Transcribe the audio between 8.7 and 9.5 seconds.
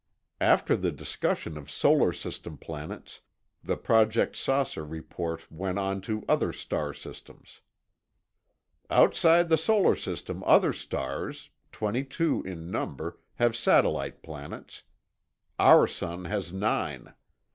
Outside